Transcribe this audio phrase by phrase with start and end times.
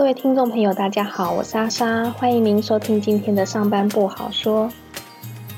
[0.00, 4.72] 各位听众朋友，大家好，我是莎莎，欢迎您收听今天的上班不好说。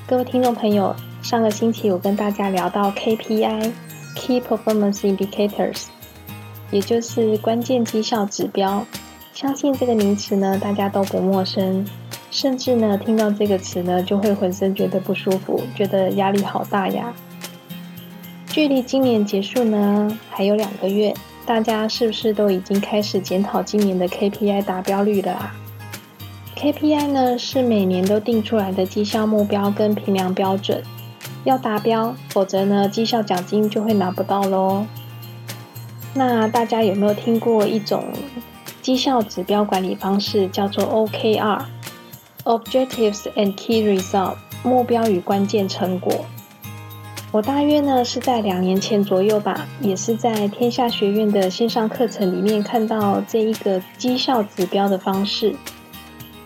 [0.05, 5.85] 各位听众朋友，上个星期我跟大家聊到 KPI（Key Performance Indicators），
[6.73, 8.85] 也就是关键绩效指标。
[9.33, 11.87] 相信这个名词呢，大家都不陌生，
[12.33, 17.15] 甚至呢，听到这个词呢，就会浑身觉得不舒服，觉得压力好大呀。
[18.49, 21.15] 距离今年结束呢，还有两个月。
[21.45, 25.55] 大家是不是都已经开始检讨今年的 KPI 达标率了啊
[26.57, 30.83] ？KPI 呢是每年都定出来的绩效目标跟评量标准，
[31.45, 34.87] 要达标，否则呢绩效奖金就会拿不到喽。
[36.15, 38.05] 那大家有没有听过一种
[38.81, 46.25] 绩效指标管理方式，叫做 OKR（Objectives and Key Results，目标与关键成果？
[47.33, 55.57] 我大约呢是在两年前左右吧，也是在天下学院的线上课程里面看到这一个绩效指标的方式。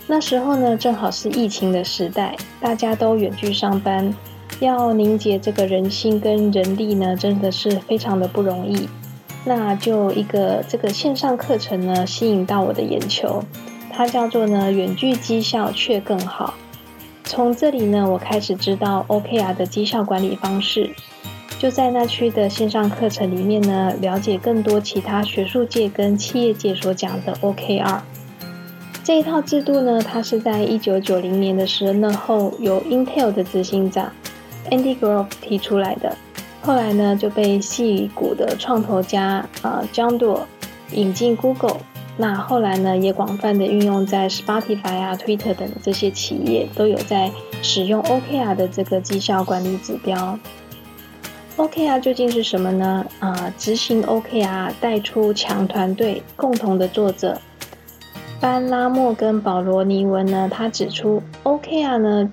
[0.06, 4.14] 那时候呢正好是疫情的时代，大家都远距上班，
[4.60, 8.88] 要凝结这个人心跟人力呢，真的是非常的不容易。
[9.44, 13.42] 那就一个这个线上课程呢吸引到我的眼球，
[13.92, 16.54] 它叫做呢远距绩效却更好。
[17.26, 20.88] 从这里呢，我开始知道 OKR 的绩效管理方式。
[21.58, 27.98] 就在那区的线上课程里面呢，了解更多其他学术界跟企业界所讲的 OKR
[29.02, 34.12] 这一套制度呢，它是在一九九零年的时候由 Intel 的执行长
[34.70, 36.16] Andy Grove 提出来的。
[36.62, 40.42] 后来呢，就被戏骨的创投家啊 John Doerr
[40.92, 41.78] 引进 Google。
[42.18, 50.38] 那后来呢，也广泛的运用在 Spotify 啊、Twitter 等这些企业都有在使用 OKR 的这个绩效管理指标。
[51.58, 53.04] OKR 究竟是什么呢？
[53.18, 57.38] 啊，执行 OKR 带出强团队共同的作者
[58.40, 62.32] 班拉莫跟保罗尼文呢，他指出 OKR 呢，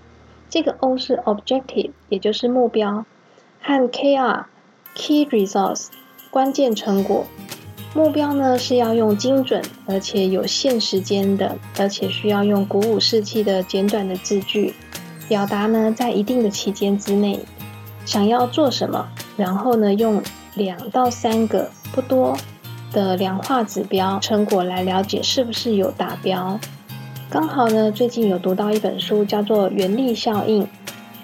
[0.49, 3.05] 这个 O 是 Objective，也就是目标，
[3.61, 4.45] 和 KR
[4.95, 5.87] Key Results
[6.29, 7.25] 关键成果。
[7.95, 14.73] 目标呢是要用精准而且有限时间的，而且需要用鼓舞士气的简短的字句
[15.29, 17.39] 表达呢，在一定的期间之内
[18.03, 20.21] 想要做什么，然后呢用
[20.55, 22.35] 两到三个不多
[22.91, 26.59] 的量化指标成果来了解是不是有达标。
[27.29, 30.63] 刚好呢最近有读到一本书叫做《原力效应》，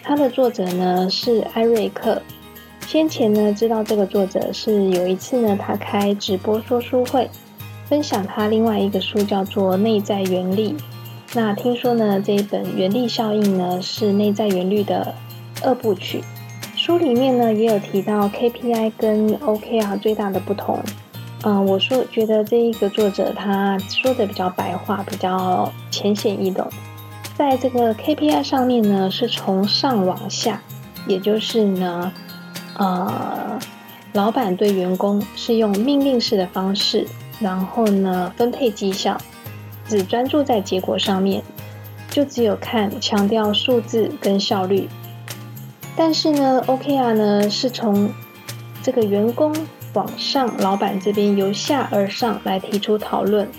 [0.04, 2.22] 它的作者呢是艾瑞克。
[2.92, 7.30] 先前呢，知道这个作者是有一次呢，他开直播说书会，
[7.86, 10.74] 分享他另外一个书叫做《内在原力》。
[11.36, 15.14] 那听说呢，这一本《原力效应》呢是内在原律的
[15.62, 16.24] 二部曲。
[16.76, 20.80] 书里面呢也有提到 KPI 跟 OKR 最大的不同。
[21.44, 26.68] 嗯，我说觉得这一个作者他说的比较白话，比较浅显易懂。
[27.38, 30.60] 在这个 KPI 上面呢，是从上往下，
[31.06, 32.12] 也就是呢。
[32.80, 33.60] 呃，
[34.14, 37.06] 老板对员工是用命令式的方式，
[37.40, 39.18] 然后呢分配绩效，
[39.86, 41.44] 只专注在结果上面，
[42.10, 44.88] 就只有看强调数字跟效率。
[45.98, 48.10] 但是呢，OKR 呢是从
[48.82, 49.54] 这个员工
[49.94, 53.50] 往上，老板这边由下而上来提出讨论，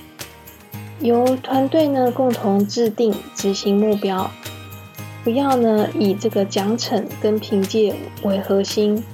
[1.00, 4.30] 由团队呢共同制定执行目标。
[5.22, 9.04] 不要呢以这个奖惩跟凭借为核心，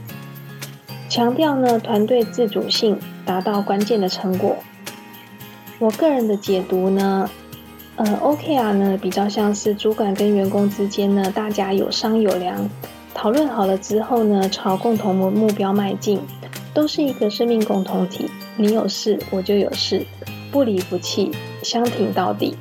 [1.09, 4.57] 强调呢团队自主性，达到关键的成果。
[5.79, 7.29] 我个人的解读呢，
[7.97, 12.71] 呃，OKR 呢比较像是主管跟员工之间呢，大家有商有量，
[13.13, 16.21] 讨论好了之后呢，朝共同的目标迈进，
[16.73, 18.31] 都是一个生命共同体。
[18.57, 20.07] 你有事我就有事，
[20.51, 21.33] 不离不弃，
[21.63, 22.57] 相挺到底。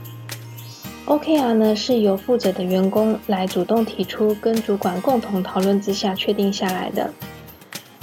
[1.05, 7.13] OKR 呢是由负责的员工来主动提出，跟主管共同讨论之下确定下来的。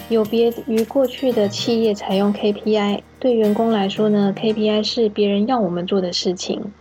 [0.08, 6.72] 有别于过去的企业采用 KPI，对员工来说呢，KPI 是别人要我们做的事情。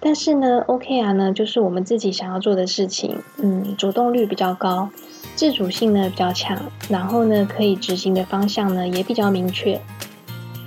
[0.00, 3.18] 但是呢，OKR 呢就是我们自己想要做的事情。
[3.36, 4.88] 嗯，主动率比较高，
[5.36, 6.58] 自主性呢比较强，
[6.88, 9.80] 然后呢可以执行的方向呢也比较明确。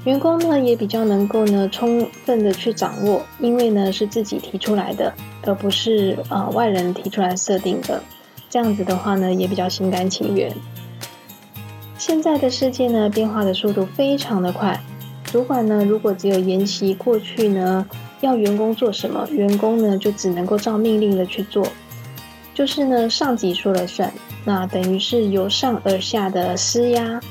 [0.04, 5.14] 员工呢也比较能够呢充分的去掌握，因为呢是自己提出来的，
[5.44, 8.02] 而不是呃外人提出来设定的。
[8.50, 10.52] 这样子的话呢也比较心甘情愿。
[11.98, 14.80] 现在的世界呢变化的速度非常的快，
[15.24, 17.86] 主管呢如果只有沿袭过去呢
[18.22, 21.68] 要员工做什么，员工呢就只能够照命令的去做，
[22.56, 24.12] 就是呢上级说了算，
[24.44, 27.22] 那等于是由上而下的施压。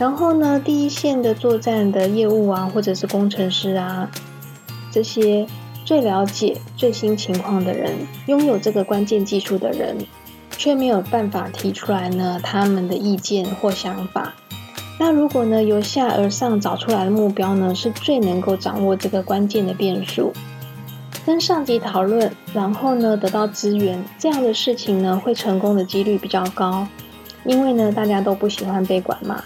[0.00, 4.10] 然后呢，第一线的作战的业务啊，或者是工程师啊，
[4.90, 5.46] 这些
[5.84, 7.92] 最了解最新情况的人，
[8.24, 9.98] 拥有这个关键技术的人，
[10.56, 14.32] 却没有办法提出来呢他们的意见或想法。
[14.98, 20.32] 那如果呢由下而上找出来的目标呢，是最能够掌握这个关键的变数，
[21.26, 26.88] 跟上级讨论，然后呢得到资源，这样的事情呢会成功的几率比较高，
[27.44, 29.44] 因为呢大家都不喜欢被管嘛。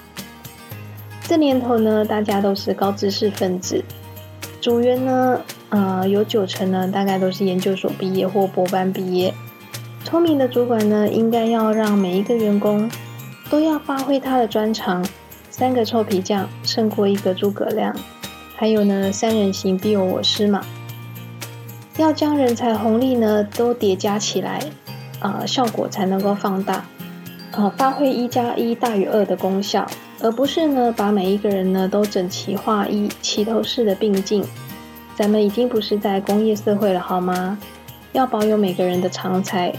[1.26, 3.82] 这年头呢，大家都是高知识分子，
[4.60, 5.40] 组员呢，
[5.70, 9.32] 呃，有九成呢，大概都是研究所毕业或博班毕业。
[10.04, 12.90] 聪明的主管呢，应该要让每一个员工
[13.48, 15.04] 都要发挥他的专长。
[15.50, 17.96] 三个臭皮匠胜过一个诸葛亮，
[18.56, 20.60] 还有呢，三人行必有我师嘛。
[21.96, 24.60] 要将人才红利呢都叠加起来，
[25.20, 26.84] 啊，效果才能够放大，
[27.52, 29.86] 啊，发挥一加一大于二的功效。
[30.24, 34.42] 而不是呢，把每一个人呢都整齐划一、齐头式的并进。
[35.14, 37.58] 咱们已经不是在工业社会了，好吗？
[38.12, 39.70] 要保有每个人的长才，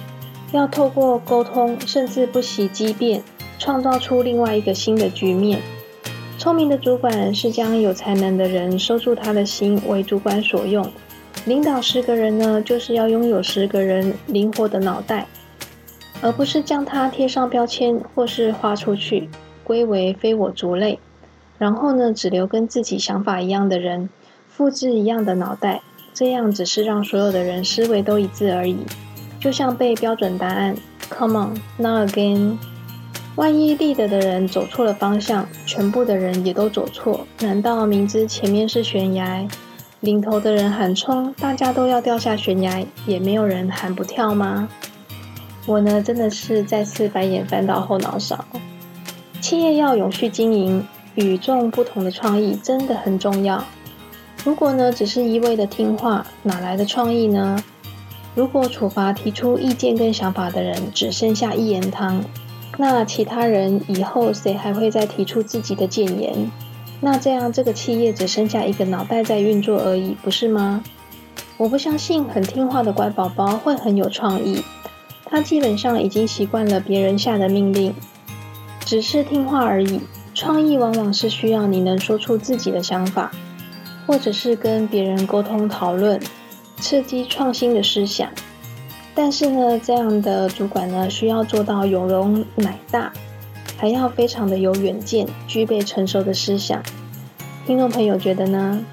[0.52, 3.24] 要透过沟通，甚至不惜激变，
[3.58, 5.60] 创造出另外一个新的局面。
[6.38, 10.88] 聪明的主管是将有才能的人收住他的心，为主管所用。
[11.46, 15.26] 领导十个人呢，就是要拥有十个人灵活的脑袋，
[16.22, 19.28] 而不是将它贴上标签或是划出去。
[19.66, 21.00] 归为非我族类，
[21.58, 24.10] 然后呢，只留跟自己想法一样的人，
[24.48, 25.82] 复制一样的脑袋，
[26.14, 28.78] 这样只是让所有的人思维都一致而已，
[29.40, 30.76] 就像背标准答案。
[31.10, 32.58] Come on, not again。
[33.36, 39.46] 万一 lead 的人走错了方向，全部的人也都走错，难道明知前面是悬崖，
[40.00, 44.70] 领头的人喊冲，大家都要掉下悬崖，也没有人喊不跳吗？
[45.68, 48.46] 我呢，真的是再次白眼翻到后脑勺。
[49.46, 50.84] 企业要永续经营，
[51.14, 53.64] 与众不同的创意真的很重要。
[54.44, 57.64] 如果呢，只是一味的听话，哪来的创意呢？
[58.34, 62.26] 如果处罚提出意见跟想法的人只剩下一言堂，
[62.80, 66.50] 那其他人以后谁还会再提出自己的谏言？
[67.00, 70.84] 那这样这个企业只剩下一个脑袋在运作而已，不是吗？
[71.58, 74.64] 我不相信很听话的乖宝宝会很有创意，
[75.24, 77.94] 他基本上已经习惯了别人下的命令。
[78.86, 80.00] 只是听话而已。
[80.34, 83.32] 创意往往是需要你能说出自己的想法，
[84.06, 86.20] 或者是跟别人沟通讨论，
[86.78, 88.30] 刺激创新的思想。
[89.14, 93.14] 但是呢，这样的主管呢，需要做到有容乃大，
[93.78, 96.84] 还要非常的有远见，具备成熟的思想。
[97.66, 98.84] 听众朋友觉得呢？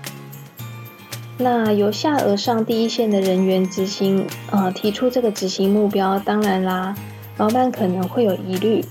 [1.38, 6.94] 那由下而上第一线的人员执行，呃，提出这个执行目标，当然啦，
[7.36, 8.84] 老板可能会有疑虑。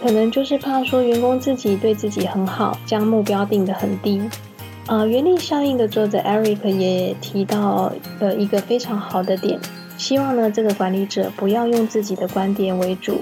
[0.00, 4.22] 可能就是怕说员工自己对自己很好，将目标定得很低。
[4.86, 9.60] 呃，原力效应的作者 Eric 也提到了一个非常好的点，
[9.98, 13.20] 希望呢这个管理者不要用自己的观点为主，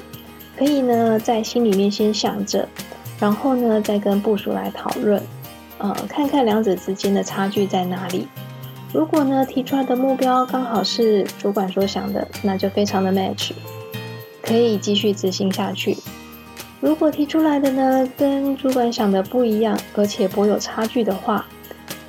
[0.56, 2.68] 可以呢在心里面先想着，
[3.18, 5.20] 然后呢再跟部署来讨论，
[5.78, 8.28] 呃，看看两者之间的差距在哪里。
[8.92, 13.50] 如果呢提出来的目标刚好是主管所想的，那就非常的 match，
[14.40, 15.96] 可以继续执行下去。
[16.86, 21.44] 如果提出来的呢跟主管想的不一样，而且颇有差距的话，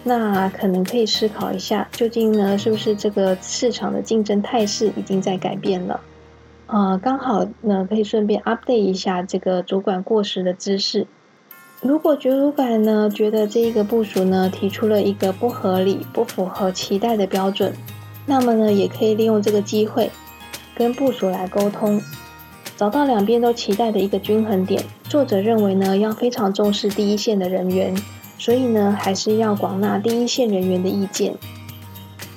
[0.03, 6.00] 那可能可以思考一下，究竟呢是不是这个市场的竞争态势已经在改变了？
[6.67, 11.07] 呃，刚好呢可以顺便 update 一下这个主管过时的知识。
[11.81, 17.74] 如果主管呢觉得这一个部署呢提出了一个不合理、不符合期待的标准，
[18.27, 20.12] 那么呢也可以利用这个机会
[20.75, 22.00] 跟部署来沟通。
[22.77, 24.84] 找到两边都期待的一个均衡点。
[25.10, 27.96] 作者认为呢，要非常重视第一线的人员，
[28.38, 31.34] 所以呢，还是要广纳第一线人员的意见。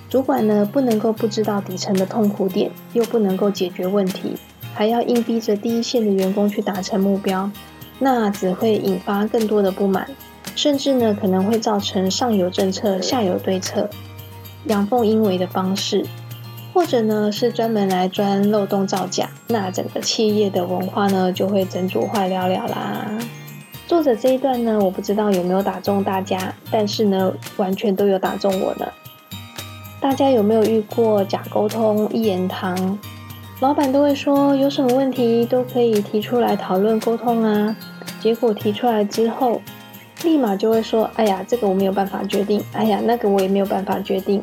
[0.08, 4.34] 主管呢，不能够不知道底层的痛苦点，又不能够解决问题，
[4.72, 7.50] 还要硬逼着第一线的员工去达成目标，
[7.98, 10.08] 那只会引发更多的不满，
[10.56, 13.90] 甚至呢，可能会造成上有政策，下有对策，
[14.64, 16.06] 阳奉阴违的方式。
[16.80, 23.18] 或者呢，是专门来钻漏洞造假，那整个企业的文化呢，就会整组坏了了啦。
[23.86, 28.86] 作者这一段呢，我不知道有没有打中大家，但是呢，完全都有打中我呢。
[30.00, 32.98] 大家有没有遇过假沟通、一言堂？
[33.60, 37.76] 老板都会说有什么问题都可以提出来讨论沟通啊，
[38.20, 39.60] 结果提出来之后，
[40.24, 42.64] 立马就会说：“哎呀，这个我没有办法决定。
[42.72, 44.40] ”“哎呀，那个我也没有办法决定。”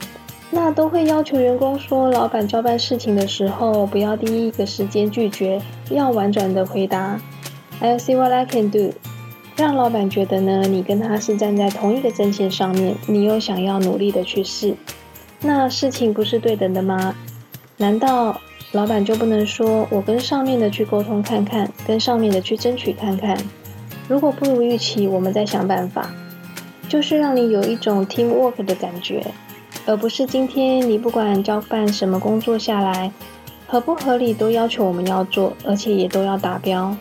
[0.49, 7.19] 那都会要求员工说，老板交办事情的时候，不要第一个时间拒绝，要婉转的回答。
[7.81, 8.93] I'll see what I can do。
[9.55, 14.75] 让老板觉得呢，你跟他是站在同一个阵线上面，你又想要努力的去试，
[15.41, 17.15] 那事情不是对等的吗？
[17.77, 18.39] 难道
[18.71, 23.37] 老板就不能说我跟上面的去沟通看看，跟上面的去争取看看？
[24.07, 26.09] 如果不如预期，我们再想办法，
[26.87, 29.25] 就是让你有一种 team work 的感觉，
[29.87, 33.09] 而不是今天你不管交办什么工作下来，
[33.65, 36.93] 合不合理都要求我们要做，而且也都要达标。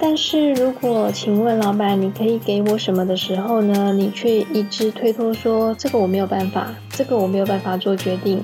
[0.00, 3.92] 但是如果请问老板，你可以给我什么的时候呢？
[3.92, 8.42] 你却一直推脱说这个我没有办法，这个我没有办法做决定。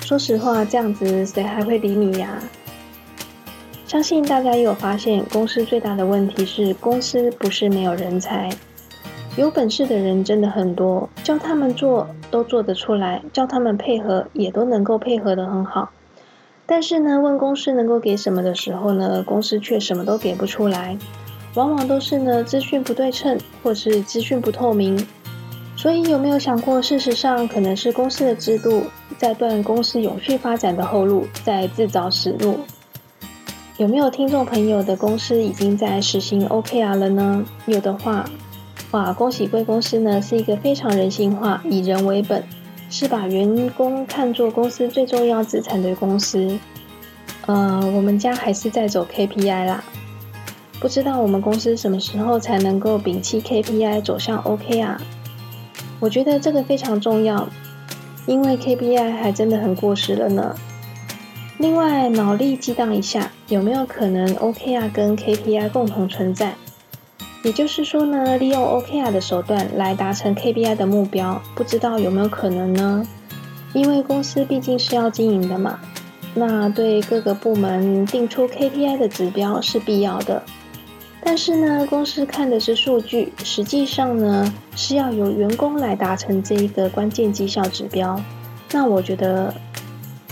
[0.00, 2.42] 说实话，这样子谁还会理你呀？
[3.86, 8.50] 相信大家也有发现，公司最大的问题是公司不是没有人才，
[9.36, 15.90] 有本事的人真的很多，叫他们做都做得出来，叫他们配合也都能够配合得很好。
[16.66, 20.96] 但是呢，问公司能够给什么的时候呢，公司却什么都给不出来，
[21.54, 25.04] 往往都是呢资讯不对称，或是资讯不透明。
[25.76, 28.84] 所以有没有想过，事实上可能是公司的制度
[29.18, 32.60] 在断公司永续发展的后路，在自找死路？
[33.78, 37.44] 有没有听众朋友的公司已经在实行 OKR 了呢？
[37.66, 38.24] 有的话，
[38.94, 42.44] 哇，恭喜贵公司呢，是一个非常人性化、以人为本。
[42.88, 46.56] 是把员工看作公司最重要资产的公司。
[47.46, 49.82] 呃，我们家还是在走 KPI 啦。
[50.78, 55.00] 不知道我们公司什么时候才能够摒弃 KPI，走向 OK 啊？
[55.98, 57.48] 我觉得这个非常重要，
[58.26, 60.54] 因为 KPI 还真的很过时了呢。
[61.58, 66.54] 另外，脑力激荡一下，有没有可能 OKR 跟 KPI 共同存在？
[67.44, 73.06] 也就是说呢，利用 OKR 的手段来达成 KPI 的目标，不知道有没有可能呢？
[73.74, 75.78] 因为公司毕竟是要经营的嘛，
[76.34, 80.42] 那对各个部门定出 KPI 的指标是必要的。
[81.22, 88.18] 但是呢，公司看的是数据，实际上呢是要由员工来达成这一个关键绩效指标。
[88.72, 89.52] 那我觉得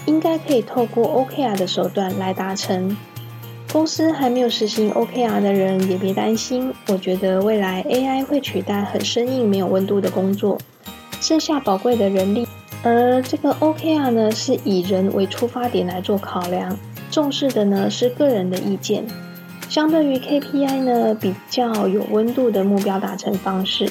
[0.06, 2.96] 应该可以透过 OKR 的手段来达成。
[3.72, 10.58] 公司还没有实行 OKR 的人也别担心，我觉得未来 AI 会取代很生硬、没有温度的工作，
[11.22, 12.46] 剩下宝贵的人力。
[12.82, 16.78] 而这个 OKR 呢，是以人为出发点来做考量，
[17.10, 19.06] 重视的呢是个人的意见。
[19.70, 23.90] 相对于 KPI 呢，比较有温度的目标达成方式，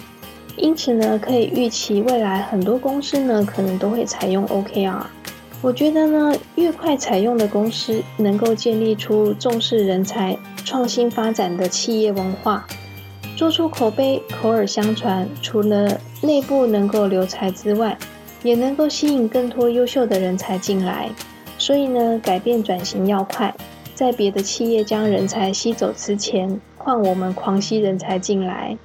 [0.58, 5.02] 因此呢，可以预期未来很多公司呢，可能都会采用 OKR。
[5.64, 12.66] 我觉得呢，越快采用的公司，能够建立出重视人才、创新发展的企业文化，
[13.38, 15.30] 做出口碑、口耳相传。
[15.40, 17.96] 除了内部能够留才之外，
[18.42, 21.10] 也能够吸引更多优秀的人才进来。
[21.60, 23.54] 所以呢，改变转型要快，
[23.94, 28.76] 在别的企业将人才吸走之前，换我们狂吸人才进来。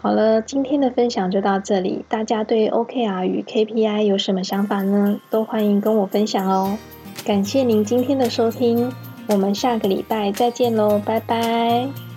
[0.00, 2.04] 好了，今天的分享就到这里。
[2.08, 5.20] 大家对 OKR 与 KPI 有什么想法呢？
[5.28, 6.78] 都欢迎跟我分享哦。
[7.24, 8.92] 感谢您今天的收听，
[9.26, 12.07] 我们下个礼拜再见喽，拜拜。